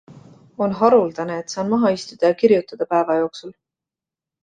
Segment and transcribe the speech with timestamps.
[0.65, 3.57] On haruldane, et saan maha istuda ja kirjutada päeva jooksul.